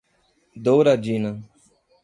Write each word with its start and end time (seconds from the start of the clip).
Douradina 0.63 1.37